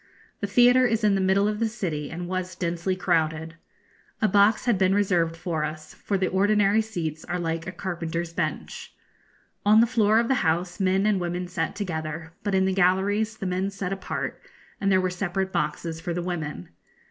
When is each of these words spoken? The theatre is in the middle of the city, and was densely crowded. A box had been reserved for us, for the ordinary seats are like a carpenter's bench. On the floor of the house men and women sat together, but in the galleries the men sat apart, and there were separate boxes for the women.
The 0.39 0.47
theatre 0.47 0.87
is 0.87 1.03
in 1.03 1.13
the 1.13 1.21
middle 1.21 1.47
of 1.47 1.59
the 1.59 1.67
city, 1.67 2.09
and 2.09 2.27
was 2.27 2.55
densely 2.55 2.95
crowded. 2.95 3.53
A 4.19 4.27
box 4.27 4.65
had 4.65 4.79
been 4.79 4.95
reserved 4.95 5.37
for 5.37 5.63
us, 5.63 5.93
for 5.93 6.17
the 6.17 6.25
ordinary 6.27 6.81
seats 6.81 7.23
are 7.25 7.37
like 7.37 7.67
a 7.67 7.71
carpenter's 7.71 8.33
bench. 8.33 8.95
On 9.63 9.79
the 9.79 9.85
floor 9.85 10.17
of 10.17 10.27
the 10.27 10.33
house 10.41 10.79
men 10.79 11.05
and 11.05 11.21
women 11.21 11.47
sat 11.47 11.75
together, 11.75 12.33
but 12.41 12.55
in 12.55 12.65
the 12.65 12.73
galleries 12.73 13.37
the 13.37 13.45
men 13.45 13.69
sat 13.69 13.93
apart, 13.93 14.41
and 14.81 14.91
there 14.91 14.99
were 14.99 15.11
separate 15.11 15.51
boxes 15.51 16.01
for 16.01 16.15
the 16.15 16.23
women. 16.23 16.69